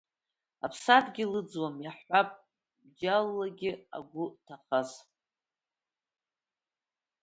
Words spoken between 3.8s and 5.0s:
агәы ҭахаз…